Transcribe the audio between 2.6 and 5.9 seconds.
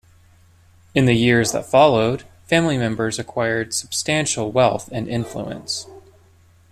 members acquired substantial wealth and influence.